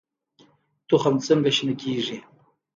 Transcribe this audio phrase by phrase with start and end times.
[0.89, 2.17] تخم څنګه شنه کیږي؟